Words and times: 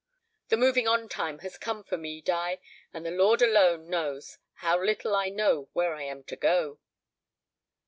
The 0.47 0.57
moving 0.57 0.87
on 0.87 1.09
time 1.09 1.37
has 1.45 1.59
come 1.59 1.83
for 1.83 1.95
me, 1.95 2.21
Di; 2.21 2.59
and 2.91 3.05
the 3.05 3.11
Lord 3.11 3.39
alone 3.43 3.87
knows 3.87 4.39
how 4.55 4.81
little 4.83 5.15
I 5.15 5.29
know 5.29 5.69
where 5.73 5.93
I 5.93 6.01
am 6.01 6.23
to 6.23 6.35
go." 6.35 6.79